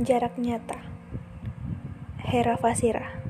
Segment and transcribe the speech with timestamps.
[0.00, 0.80] Jarak nyata
[2.24, 3.20] Hera Fasira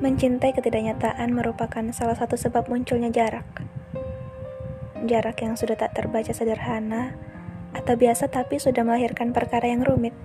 [0.00, 3.44] Mencintai ketidaknyataan merupakan salah satu sebab munculnya jarak.
[5.04, 7.12] Jarak yang sudah tak terbaca sederhana
[7.76, 10.16] atau biasa tapi sudah melahirkan perkara yang rumit.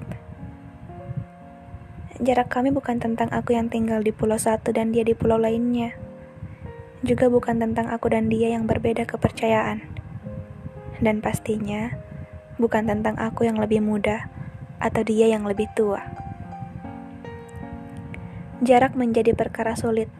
[2.23, 5.99] Jarak kami bukan tentang aku yang tinggal di pulau satu dan dia di pulau lainnya.
[7.03, 9.83] Juga bukan tentang aku dan dia yang berbeda kepercayaan.
[11.03, 11.91] Dan pastinya,
[12.55, 14.39] bukan tentang aku yang lebih muda
[14.79, 16.01] atau dia yang lebih tua.
[18.59, 20.11] Jarak menjadi perkara sulit,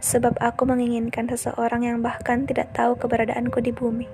[0.00, 4.08] sebab aku menginginkan seseorang yang bahkan tidak tahu keberadaanku di bumi.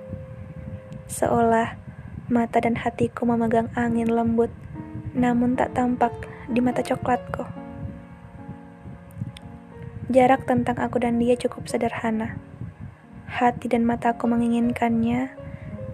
[1.07, 1.79] Seolah
[2.27, 4.51] mata dan hatiku memegang angin lembut,
[5.15, 6.11] namun tak tampak
[6.51, 7.47] di mata coklatku.
[10.09, 12.41] Jarak tentang aku dan dia cukup sederhana.
[13.29, 15.37] Hati dan mataku menginginkannya,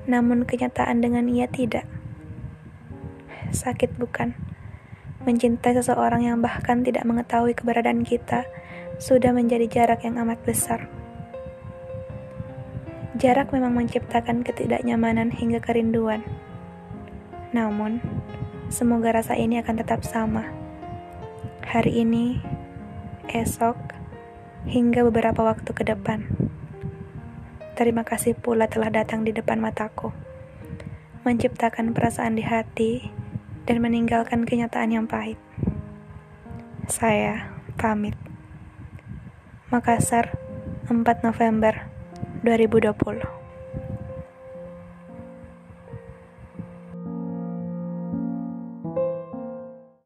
[0.08, 1.84] namun kenyataan dengan ia tidak.
[3.54, 4.34] Sakit bukan?
[5.26, 8.46] Mencintai seseorang yang bahkan tidak mengetahui keberadaan kita
[9.02, 10.88] sudah menjadi jarak yang amat besar.
[13.16, 16.24] Jarak memang menciptakan ketidaknyamanan hingga kerinduan.
[17.56, 18.04] Namun,
[18.68, 20.52] semoga rasa ini akan tetap sama.
[21.64, 22.44] Hari ini,
[23.32, 23.80] esok,
[24.68, 26.28] hingga beberapa waktu ke depan.
[27.76, 30.12] Terima kasih pula telah datang di depan mataku,
[31.28, 32.92] menciptakan perasaan di hati,
[33.66, 35.38] dan meninggalkan kenyataan yang pahit.
[36.86, 38.18] Saya pamit.
[39.74, 40.38] Makassar,
[40.88, 41.90] 4 November
[42.46, 43.45] 2020.